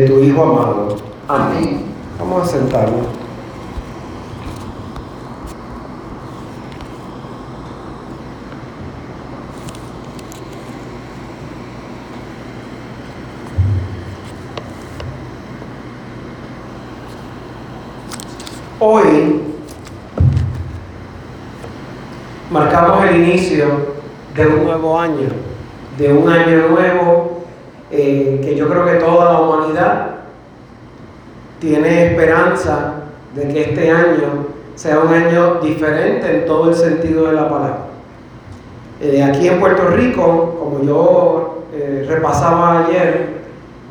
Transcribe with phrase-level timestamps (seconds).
[0.00, 0.96] de tu Hijo amado.
[1.28, 1.84] Amén.
[2.18, 3.06] Vamos a sentarnos.
[18.78, 19.42] Hoy
[22.50, 23.66] marcamos el inicio
[24.34, 25.28] de un nuevo año,
[25.98, 27.29] de un año nuevo
[27.90, 30.06] eh, que yo creo que toda la humanidad
[31.58, 32.94] tiene esperanza
[33.34, 37.78] de que este año sea un año diferente en todo el sentido de la palabra.
[39.00, 43.40] Eh, aquí en Puerto Rico, como yo eh, repasaba ayer,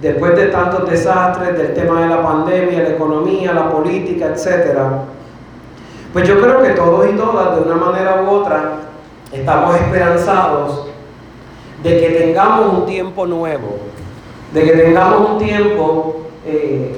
[0.01, 4.77] después de tantos desastres del tema de la pandemia, la economía, la política, etc.,
[6.13, 8.77] pues yo creo que todos y todas, de una manera u otra,
[9.31, 10.87] estamos esperanzados
[11.83, 13.77] de que tengamos un tiempo nuevo,
[14.53, 16.95] de que tengamos un tiempo eh,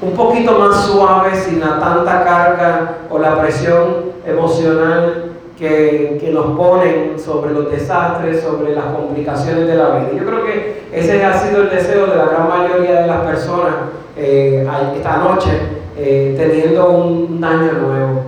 [0.00, 6.56] un poquito más suave, sin la tanta carga o la presión emocional que, que, nos
[6.56, 10.08] ponen sobre los desastres, sobre las complicaciones de la vida.
[10.18, 13.74] Yo creo que ese ha sido el deseo de la gran mayoría de las personas
[14.16, 15.50] eh, esta noche,
[15.96, 18.22] eh, teniendo un, año nuevo.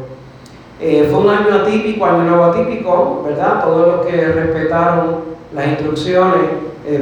[0.80, 3.64] Eh, fue un año atípico, año nuevo atípico, ¿verdad?
[3.64, 5.16] Todos los que respetaron
[5.54, 6.42] las instrucciones,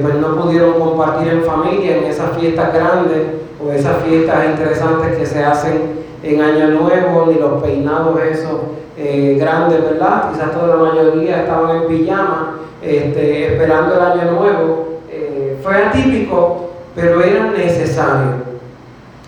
[0.02, 3.22] pues no pudieron compartir en familia en esas fiestas grandes
[3.64, 8.60] o esas fiestas interesantes que se hacen en Año Nuevo, ni los peinados esos
[8.96, 10.32] eh, grandes, ¿verdad?
[10.32, 14.88] Quizás toda la mayoría estaban en pijama este, esperando el año nuevo.
[15.10, 18.46] Eh, fue atípico, pero era necesario.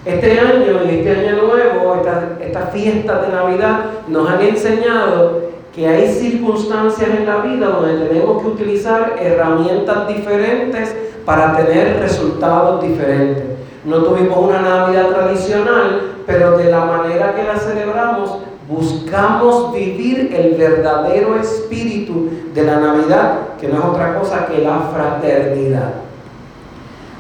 [0.04, 5.47] Este año y este año nuevo, estas esta fiestas de Navidad, nos han enseñado
[5.78, 10.92] que hay circunstancias en la vida donde tenemos que utilizar herramientas diferentes
[11.24, 13.44] para tener resultados diferentes.
[13.84, 20.56] No tuvimos una Navidad tradicional, pero de la manera que la celebramos buscamos vivir el
[20.56, 25.92] verdadero espíritu de la Navidad, que no es otra cosa que la fraternidad.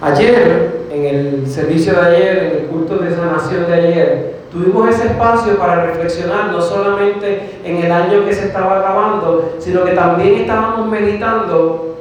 [0.02, 5.08] Ayer, en el servicio de ayer, en el culto de sanación de ayer, tuvimos ese
[5.08, 10.36] espacio para reflexionar no solamente en el año que se estaba acabando, sino que también
[10.36, 11.96] estábamos meditando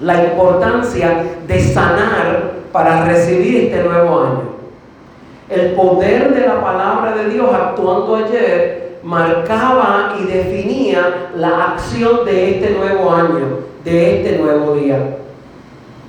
[0.00, 4.42] la importancia de sanar para recibir este nuevo año.
[5.48, 12.50] El poder de la palabra de Dios actuando ayer marcaba y definía la acción de
[12.50, 14.98] este nuevo año, de este nuevo día.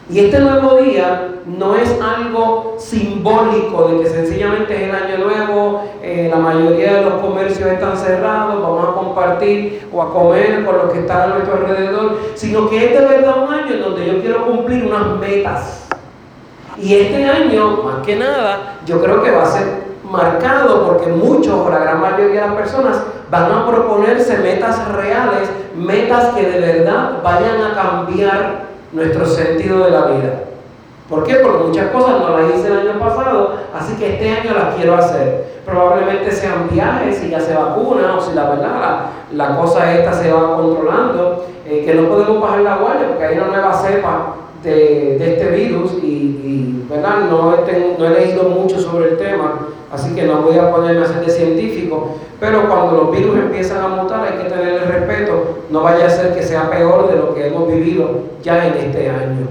[0.10, 5.84] Y este nuevo día no es algo simbólico de que sencillamente es el año nuevo,
[6.02, 10.78] eh, la mayoría de los comercios están cerrados, vamos a compartir o a comer con
[10.78, 14.06] los que están a nuestro alrededor, sino que es de verdad un año en donde
[14.06, 15.90] yo quiero cumplir unas metas.
[16.78, 21.54] Y este año, más que nada, yo creo que va a ser marcado porque muchos
[21.54, 26.60] o la gran mayoría de las personas van a proponerse metas reales, metas que de
[26.60, 30.44] verdad vayan a cambiar nuestro sentido de la vida.
[31.10, 31.36] ¿Por qué?
[31.36, 34.96] Porque muchas cosas no las hice el año pasado, así que este año las quiero
[34.96, 35.62] hacer.
[35.66, 39.00] Probablemente sean viajes, si ya se vacuna o si la verdad
[39.32, 43.38] la, cosa esta se va controlando, eh, que no podemos bajar la guardia porque hay
[43.38, 47.30] una nueva cepa de, este virus y, ¿verdad?
[47.30, 47.56] No,
[47.98, 51.26] no he leído mucho sobre el tema, así que no voy a ponerme a ser
[51.26, 55.84] de científico, pero cuando los virus empiezan a mutar hay que tener el respeto, no
[55.84, 58.10] vaya a ser que sea peor de lo que hemos vivido
[58.42, 59.48] ya en este año.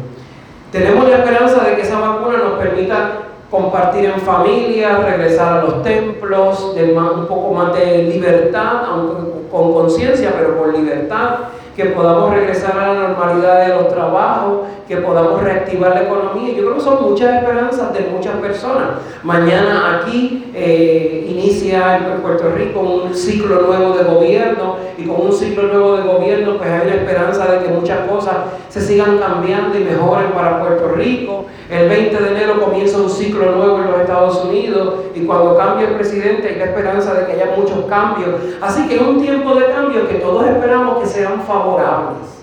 [0.70, 5.82] Tenemos la esperanza de que esa vacuna nos permita compartir en familia, regresar a los
[5.82, 11.36] templos, de un poco más de libertad, aunque con conciencia, pero con libertad,
[11.76, 16.54] que podamos regresar a la normalidad de los trabajos, que podamos reactivar la economía.
[16.54, 18.86] Yo creo que son muchas esperanzas de muchas personas.
[19.22, 25.32] Mañana aquí eh, inicia en Puerto Rico un ciclo nuevo de gobierno y con un
[25.32, 28.34] ciclo nuevo de gobierno pues hay la esperanza de que muchas cosas
[28.68, 31.46] se sigan cambiando y mejoren para Puerto Rico.
[31.68, 35.88] El 20 de enero comienza un ciclo nuevo en los Estados Unidos y cuando cambie
[35.88, 38.30] el presidente hay la esperanza de que haya muchos cambios.
[38.60, 42.35] Así que es un tiempo de cambio que todos esperamos que sean favorables.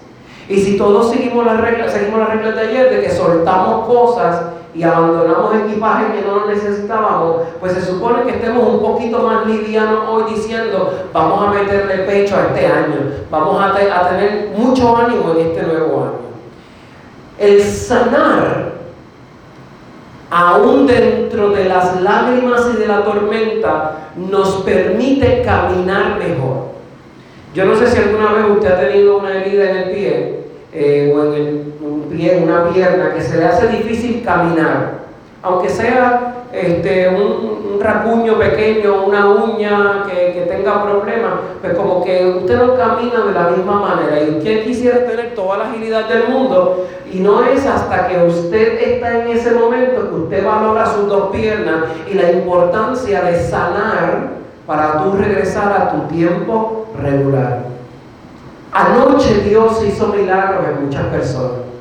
[0.50, 4.42] Y si todos seguimos las reglas, seguimos las reglas de ayer de que soltamos cosas
[4.76, 10.00] y abandonamos equipaje que no necesitábamos, pues se supone que estemos un poquito más livianos
[10.10, 12.96] hoy diciendo, vamos a meterle pecho a este año,
[13.30, 16.24] vamos a, a tener mucho ánimo en este nuevo año.
[17.38, 18.74] El sanar,
[20.30, 26.73] aún dentro de las lágrimas y de la tormenta, nos permite caminar mejor.
[27.54, 30.40] Yo no sé si alguna vez usted ha tenido una herida en el pie
[30.74, 35.04] eh, o en el, un pie, una pierna, que se le hace difícil caminar.
[35.44, 42.26] aunque sea este, un, racuño pequeño, una uña que, que tenga problemas, pues como que
[42.28, 46.30] usted no camina de la misma manera y usted quisiera tener toda la agilidad del
[46.30, 51.10] mundo y no es hasta que usted está en ese momento que usted valora sus
[51.10, 54.30] dos piernas y la importancia de sanar
[54.66, 57.66] para tú regresar a tu tiempo regular.
[58.72, 61.74] Anoche Dios hizo milagros en muchas personas.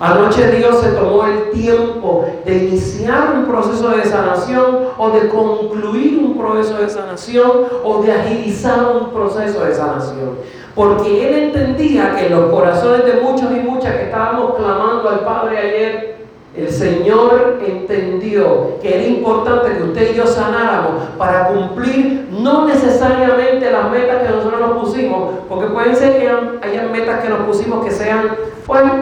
[0.00, 6.20] Anoche Dios se tomó el tiempo de iniciar un proceso de sanación o de concluir
[6.22, 7.50] un proceso de sanación
[7.82, 10.36] o de agilizar un proceso de sanación.
[10.76, 15.20] Porque Él entendía que en los corazones de muchos y muchas que estábamos clamando al
[15.20, 16.17] Padre ayer,
[16.58, 23.70] el Señor entendió que era importante que usted y yo sanáramos para cumplir no necesariamente
[23.70, 26.28] las metas que nosotros nos pusimos, porque pueden ser que
[26.66, 28.30] hayan metas que nos pusimos que sean,
[28.66, 28.92] bueno,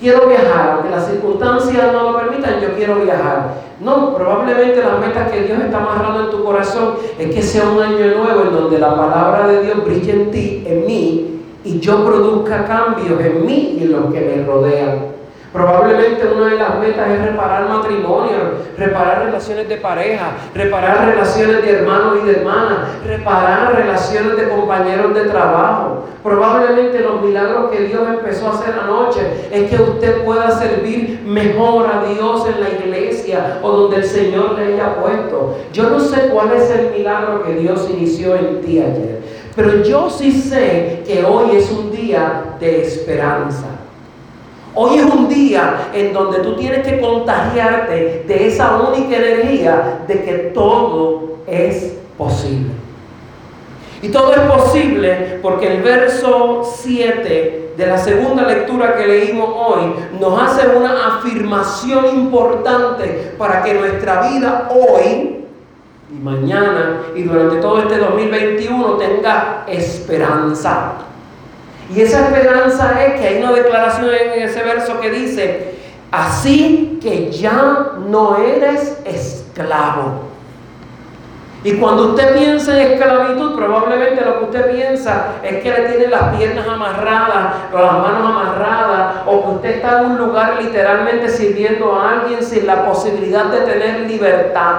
[0.00, 3.66] quiero viajar, aunque las circunstancias no lo permitan, yo quiero viajar.
[3.80, 7.82] No, probablemente las metas que Dios está amarrando en tu corazón es que sea un
[7.82, 12.04] año nuevo en donde la palabra de Dios brille en ti, en mí, y yo
[12.06, 15.15] produzca cambios en mí y en los que me rodean.
[15.56, 18.36] Probablemente una de las metas es reparar matrimonio,
[18.76, 25.14] reparar relaciones de pareja, reparar relaciones de hermanos y de hermanas, reparar relaciones de compañeros
[25.14, 26.04] de trabajo.
[26.22, 29.20] Probablemente los milagros que Dios empezó a hacer anoche
[29.50, 34.58] es que usted pueda servir mejor a Dios en la iglesia o donde el Señor
[34.58, 35.56] le haya puesto.
[35.72, 39.22] Yo no sé cuál es el milagro que Dios inició en ti ayer,
[39.56, 43.75] pero yo sí sé que hoy es un día de esperanza.
[44.78, 50.22] Hoy es un día en donde tú tienes que contagiarte de esa única energía de
[50.22, 52.72] que todo es posible.
[54.02, 59.94] Y todo es posible porque el verso 7 de la segunda lectura que leímos hoy
[60.20, 65.46] nos hace una afirmación importante para que nuestra vida hoy
[66.10, 70.92] y mañana y durante todo este 2021 tenga esperanza.
[71.94, 75.74] Y esa esperanza es que hay una declaración en ese verso que dice,
[76.10, 80.26] así que ya no eres esclavo.
[81.62, 86.08] Y cuando usted piensa en esclavitud, probablemente lo que usted piensa es que le tiene
[86.08, 91.28] las piernas amarradas o las manos amarradas, o que usted está en un lugar literalmente
[91.28, 94.74] sirviendo a alguien sin la posibilidad de tener libertad.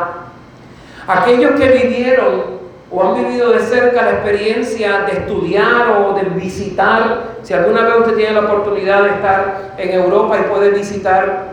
[1.08, 2.57] Aquellos que vivieron
[2.90, 7.98] o han vivido de cerca la experiencia de estudiar o de visitar, si alguna vez
[8.00, 11.52] usted tiene la oportunidad de estar en Europa y puede visitar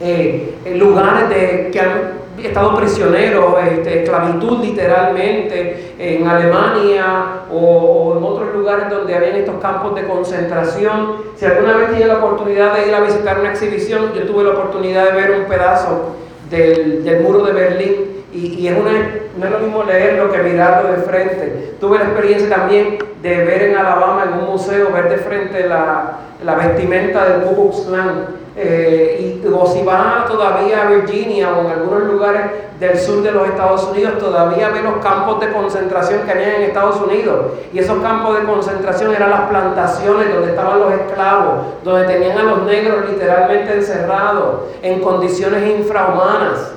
[0.00, 8.54] eh, lugares de, que han estado prisioneros, este, esclavitud literalmente, en Alemania o, en otros
[8.54, 11.16] lugares donde habían estos campos de concentración.
[11.36, 14.50] Si alguna vez tiene la oportunidad de ir a visitar una exhibición, yo tuve la
[14.50, 16.16] oportunidad de ver un pedazo
[16.50, 18.90] del, del muro de Berlín y, es una,
[19.36, 21.74] no es lo mismo leerlo que mirarlo de frente.
[21.80, 26.18] Tuve la experiencia también de ver en Alabama, en un museo, ver de frente la,
[26.42, 28.42] la vestimenta del Ku Klux Klan.
[28.54, 32.42] Eh, y, o si va todavía a Virginia o en algunos lugares
[32.78, 36.62] del sur de los Estados Unidos, todavía ve los campos de concentración que había en
[36.62, 37.52] Estados Unidos.
[37.72, 42.42] Y esos campos de concentración eran las plantaciones donde estaban los esclavos, donde tenían a
[42.42, 46.72] los negros literalmente encerrados en condiciones infrahumanas.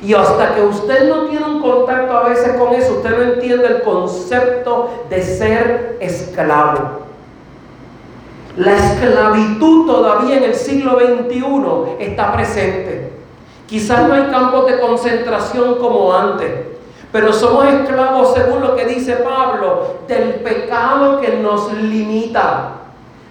[0.00, 3.66] Y hasta que usted no tiene un contacto a veces con eso, usted no entiende
[3.66, 7.08] el concepto de ser esclavo.
[8.56, 13.12] La esclavitud todavía en el siglo XXI está presente.
[13.66, 16.50] Quizás no hay campos de concentración como antes,
[17.12, 22.77] pero somos esclavos según lo que dice Pablo, del pecado que nos limita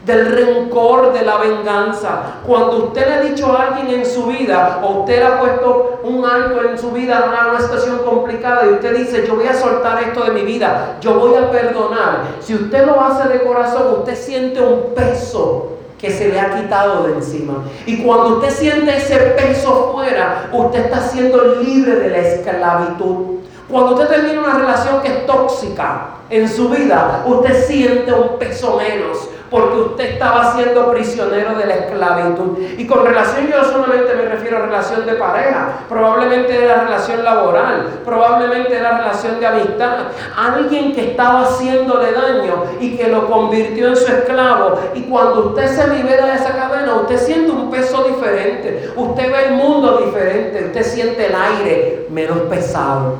[0.08, 2.40] del rencor, de la venganza.
[2.48, 6.26] Cuando usted le ha dicho a alguien en su vida, o usted ha puesto un
[6.26, 10.02] alto en su vida, una, una situación complicada, y usted dice, yo voy a soltar
[10.02, 12.22] esto de mi vida, yo voy a perdonar.
[12.40, 17.04] Si usted lo hace de corazón, usted siente un peso que se le ha quitado
[17.04, 17.66] de encima.
[17.86, 23.40] Y cuando usted siente ese peso fuera, usted está siendo libre de la esclavitud.
[23.70, 28.78] Cuando usted termina una relación que es tóxica en su vida, usted siente un peso
[28.78, 32.58] menos porque usted estaba siendo prisionero de la esclavitud.
[32.78, 38.02] Y con relación yo solamente me refiero a relación de pareja, probablemente era relación laboral,
[38.04, 39.98] probablemente era relación de amistad,
[40.36, 44.80] alguien que estaba haciéndole daño y que lo convirtió en su esclavo.
[44.94, 49.46] Y cuando usted se libera de esa cadena, usted siente un peso diferente, usted ve
[49.48, 53.16] el mundo diferente, usted siente el aire menos pesado.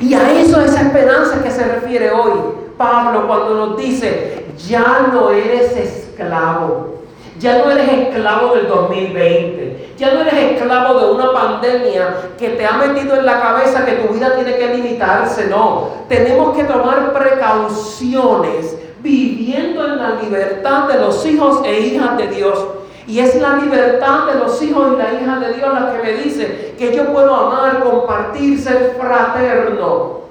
[0.00, 5.30] Y a eso esa esperanza que se refiere hoy Pablo cuando nos dice, ya no
[5.30, 6.94] eres esclavo,
[7.38, 9.94] Ya no eres esclavo del 2020.
[9.98, 13.92] Ya no eres esclavo de una pandemia que te ha metido en la cabeza que
[13.92, 15.46] tu vida tiene que limitarse.
[15.48, 22.28] No, tenemos que tomar precauciones viviendo en la libertad de los hijos e hijas de
[22.28, 22.58] Dios.
[23.06, 26.12] Y es la libertad de los hijos y la hija de Dios la que me
[26.22, 30.25] dice que yo puedo amar, compartir, ser fraterno,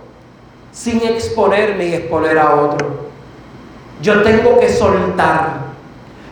[0.76, 2.88] sin exponerme y exponer a otro.
[4.02, 5.66] Yo tengo que soltar.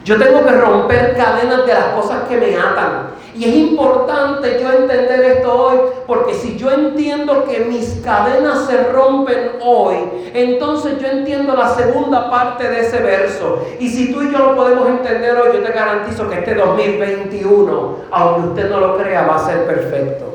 [0.03, 3.13] Yo tengo que romper cadenas de las cosas que me atan.
[3.33, 8.83] Y es importante yo entender esto hoy, porque si yo entiendo que mis cadenas se
[8.91, 9.95] rompen hoy,
[10.33, 13.65] entonces yo entiendo la segunda parte de ese verso.
[13.79, 17.95] Y si tú y yo lo podemos entender hoy, yo te garantizo que este 2021,
[18.11, 20.32] aunque usted no lo crea, va a ser perfecto.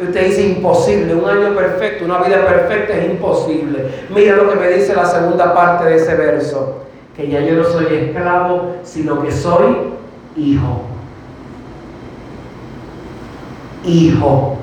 [0.00, 3.84] Y usted dice imposible, un año perfecto, una vida perfecta es imposible.
[4.08, 7.64] Mira lo que me dice la segunda parte de ese verso, que ya yo no
[7.64, 9.92] soy esclavo, sino que soy
[10.36, 10.90] hijo
[13.84, 14.56] hijo.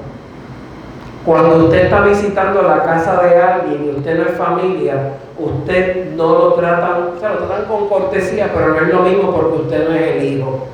[1.26, 6.30] Cuando usted está visitando la casa de alguien y usted no es familia, usted no
[6.30, 9.90] lo tratan, o sea, lo tratan con cortesía, pero no es lo mismo porque usted
[9.90, 10.68] no es el hijo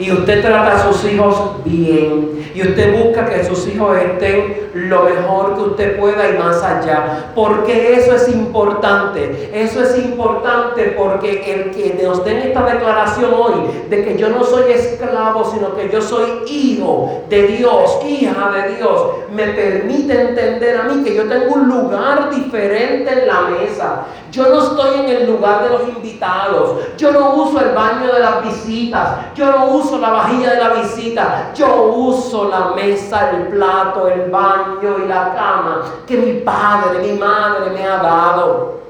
[0.00, 5.02] y usted trata a sus hijos bien y usted busca que sus hijos estén lo
[5.02, 7.32] mejor que usted pueda y más allá.
[7.34, 9.50] Porque eso es importante.
[9.52, 14.42] Eso es importante porque el que nos den esta declaración hoy de que yo no
[14.42, 19.02] soy esclavo, sino que yo soy hijo de Dios, hija de Dios,
[19.32, 24.06] me permite entender a mí que yo tengo un lugar diferente en la mesa.
[24.30, 26.76] Yo no estoy en el lugar de los invitados.
[26.96, 29.34] Yo no uso el baño de las visitas.
[29.34, 31.52] Yo no uso la vajilla de la visita.
[31.54, 37.18] Yo uso la mesa, el plato, el baño y la cama que mi padre, mi
[37.18, 38.80] madre me ha dado.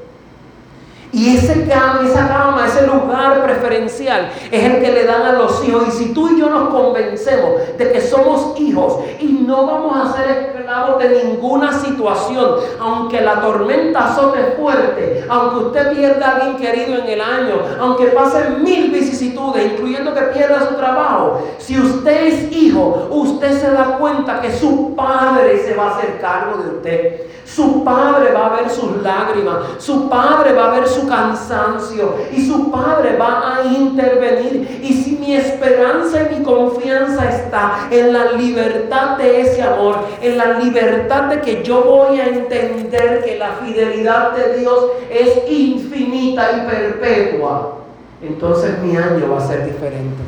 [1.13, 5.67] Y ese cama, esa cama, ese lugar preferencial es el que le dan a los
[5.67, 5.89] hijos.
[5.89, 10.17] Y si tú y yo nos convencemos de que somos hijos y no vamos a
[10.17, 16.57] ser esclavos de ninguna situación, aunque la tormenta azote fuerte, aunque usted pierda a alguien
[16.57, 22.27] querido en el año, aunque pasen mil vicisitudes, incluyendo que pierda su trabajo, si usted
[22.27, 26.69] es hijo, usted se da cuenta que su padre se va a hacer cargo de
[26.69, 27.21] usted.
[27.45, 32.47] Su padre va a ver sus lágrimas, su padre va a ver su cansancio y
[32.47, 34.81] su padre va a intervenir.
[34.83, 40.39] Y si mi esperanza y mi confianza está en la libertad de ese amor, en
[40.39, 46.51] la libertad de que yo voy a entender que la fidelidad de Dios es infinita
[46.53, 47.77] y perpetua,
[48.23, 50.23] entonces mi año va a ser diferente.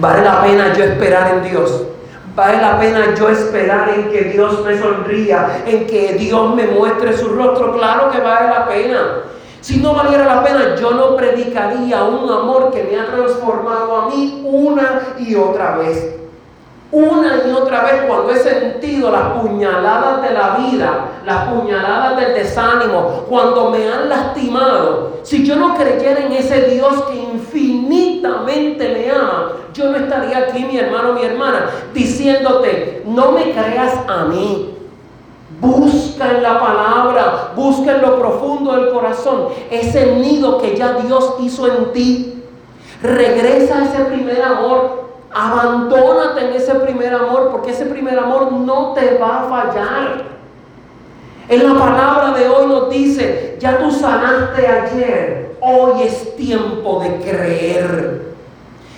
[0.00, 1.86] Vale la pena yo esperar en Dios
[2.38, 7.12] Vale la pena yo esperar en que Dios me sonría, en que Dios me muestre
[7.18, 7.72] su rostro.
[7.76, 8.98] Claro que vale la pena.
[9.60, 14.08] Si no valiera la pena, yo no predicaría un amor que me ha transformado a
[14.08, 16.14] mí una y otra vez.
[16.90, 22.34] Una y otra vez cuando he sentido las puñaladas de la vida, las puñaladas del
[22.34, 29.10] desánimo, cuando me han lastimado, si yo no creyera en ese Dios que infinitamente me
[29.10, 34.77] ama, yo no estaría aquí, mi hermano, mi hermana, diciéndote, no me creas a mí.
[35.60, 41.36] Busca en la palabra, busca en lo profundo del corazón ese nido que ya Dios
[41.40, 42.44] hizo en ti.
[43.02, 48.94] Regresa a ese primer amor Abandónate en ese primer amor porque ese primer amor no
[48.94, 50.24] te va a fallar.
[51.48, 57.16] En la palabra de hoy nos dice, ya tú sanaste ayer, hoy es tiempo de
[57.20, 58.28] creer.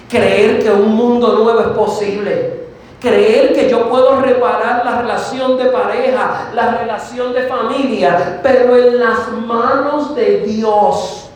[0.09, 2.70] Creer que un mundo nuevo es posible.
[3.00, 9.00] Creer que yo puedo reparar la relación de pareja, la relación de familia, pero en
[9.00, 11.30] las manos de Dios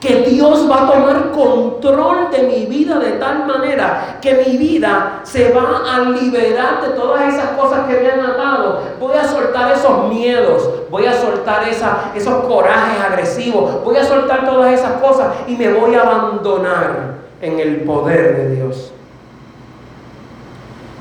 [0.00, 5.20] que Dios va a tomar control de mi vida de tal manera que mi vida
[5.22, 8.82] se va a liberar de todas esas cosas que me han atado.
[9.00, 14.72] Voy a soltar esos miedos, voy a soltar esos corajes agresivos, voy a soltar todas
[14.72, 18.92] esas cosas y me voy a abandonar en el poder de Dios.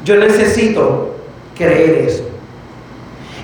[0.06, 1.10] Yo necesito
[1.58, 2.24] creer eso.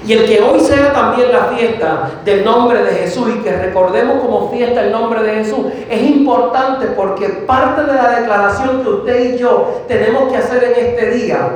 [0.05, 4.19] Y el que hoy sea también la fiesta del nombre de Jesús y que recordemos
[4.21, 9.33] como fiesta el nombre de Jesús es importante porque parte de la declaración que usted
[9.33, 11.49] y yo tenemos que hacer en este día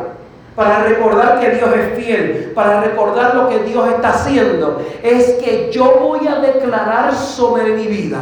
[0.56, 5.70] para recordar que Dios es fiel, para recordar lo que Dios está haciendo, es que
[5.72, 8.20] yo voy a declarar sobre mi vida.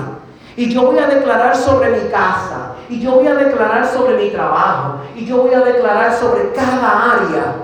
[0.55, 2.72] Y yo voy a declarar sobre mi casa.
[2.93, 4.99] Y yo voy a declarar sobre mi trabajo.
[5.15, 7.55] Y yo voy a declarar sobre cada área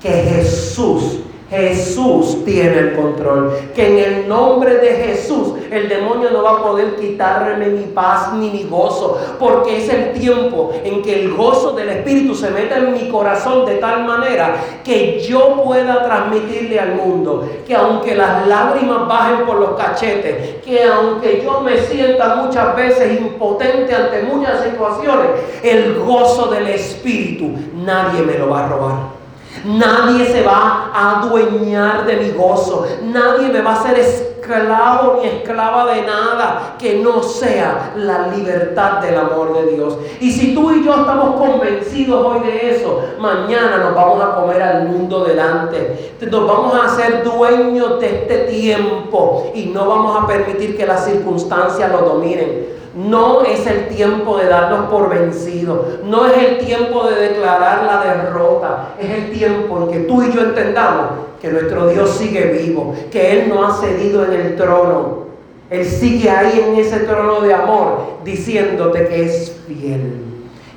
[0.00, 3.52] que Jesús Jesús tiene el control.
[3.74, 8.32] Que en el nombre de Jesús el demonio no va a poder quitarme mi paz
[8.34, 9.18] ni mi gozo.
[9.38, 13.64] Porque es el tiempo en que el gozo del Espíritu se meta en mi corazón
[13.66, 19.56] de tal manera que yo pueda transmitirle al mundo que aunque las lágrimas bajen por
[19.56, 25.26] los cachetes, que aunque yo me sienta muchas veces impotente ante muchas situaciones,
[25.62, 29.17] el gozo del Espíritu nadie me lo va a robar.
[29.64, 32.86] Nadie se va a adueñar de mi gozo.
[33.02, 39.00] Nadie me va a hacer esclavo ni esclava de nada que no sea la libertad
[39.00, 39.98] del amor de Dios.
[40.20, 44.62] Y si tú y yo estamos convencidos hoy de eso, mañana nos vamos a comer
[44.62, 46.14] al mundo delante.
[46.20, 51.04] Nos vamos a hacer dueños de este tiempo y no vamos a permitir que las
[51.04, 52.78] circunstancias lo dominen.
[52.98, 56.00] No es el tiempo de darnos por vencidos.
[56.04, 58.94] No es el tiempo de declarar la derrota.
[58.98, 61.06] Es el tiempo en que tú y yo entendamos
[61.40, 65.28] que nuestro Dios sigue vivo, que Él no ha cedido en el trono.
[65.70, 70.24] Él sigue ahí en ese trono de amor, diciéndote que es fiel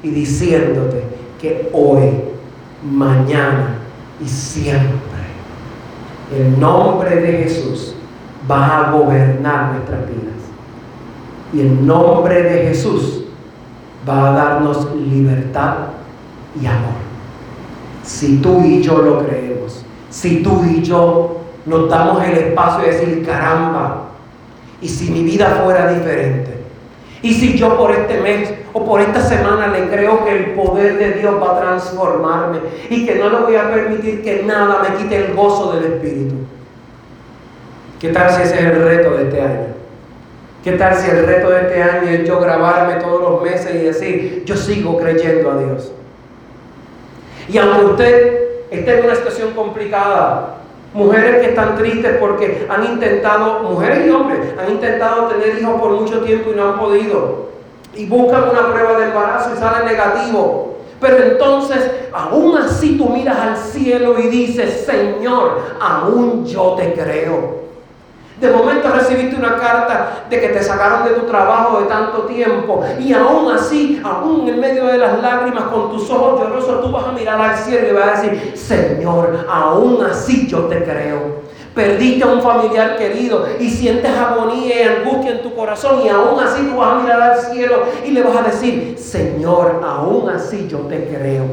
[0.04, 1.04] y diciéndote
[1.42, 2.02] que hoy,
[2.84, 3.78] mañana
[4.24, 5.00] y siempre,
[6.38, 7.96] el nombre de Jesús
[8.50, 10.41] va a gobernar nuestras vidas.
[11.54, 13.26] Y el nombre de Jesús
[14.08, 15.76] va a darnos libertad
[16.62, 17.02] y amor.
[18.04, 22.98] Si tú y yo lo creemos, si tú y yo nos damos el espacio de
[22.98, 24.10] decir, caramba,
[24.82, 26.62] y si mi vida fuera diferente,
[27.22, 30.98] y si yo por este mes o por esta semana le creo que el poder
[30.98, 34.96] de Dios va a transformarme y que no le voy a permitir que nada me
[34.96, 36.36] quite el gozo del Espíritu.
[38.00, 39.71] ¿Qué tal si ese es el reto de este año?
[40.64, 43.80] ¿Qué tal si el reto de este año es yo grabarme todos los meses y
[43.80, 45.92] decir, yo sigo creyendo a Dios?
[47.50, 50.58] Y aunque usted esté en una situación complicada,
[50.94, 55.92] mujeres que están tristes porque han intentado, mujeres y hombres, han intentado tener hijos por
[55.94, 57.50] mucho tiempo y no han podido,
[57.96, 60.78] y buscan una prueba de embarazo y sale negativo.
[61.00, 67.61] Pero entonces, aún así tú miras al cielo y dices, Señor, aún yo te creo.
[68.42, 72.84] De momento recibiste una carta de que te sacaron de tu trabajo de tanto tiempo
[73.00, 77.06] y aún así, aún en medio de las lágrimas, con tus ojos llorosos, tú vas
[77.06, 81.42] a mirar al cielo y vas a decir, Señor, aún así yo te creo.
[81.76, 86.40] Perdiste a un familiar querido y sientes agonía y angustia en tu corazón y aún
[86.40, 90.68] así tú vas a mirar al cielo y le vas a decir, Señor, aún así
[90.68, 91.44] yo te creo.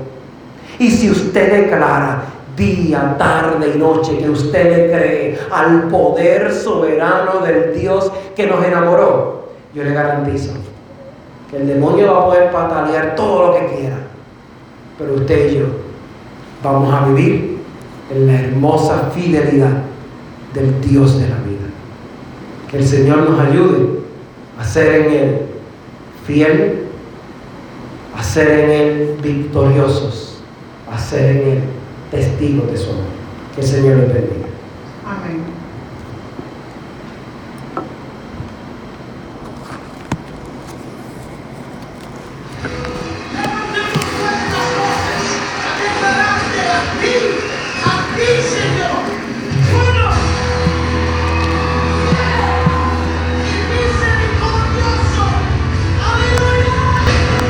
[0.78, 2.22] Y si usted declara,
[2.58, 8.62] día, tarde y noche que usted le cree al poder soberano del Dios que nos
[8.64, 10.52] enamoró, yo le garantizo
[11.50, 13.96] que el demonio va a poder patalear todo lo que quiera,
[14.98, 15.66] pero usted y yo
[16.62, 17.58] vamos a vivir
[18.10, 19.82] en la hermosa fidelidad
[20.52, 21.68] del Dios de la vida.
[22.70, 24.00] Que el Señor nos ayude
[24.58, 25.38] a ser en Él
[26.26, 26.84] fiel,
[28.14, 30.42] a ser en Él victoriosos,
[30.90, 31.62] a ser en Él
[32.10, 33.04] testigos de su amor.
[33.54, 34.46] Que el Señor les bendiga.
[35.06, 35.67] Amén.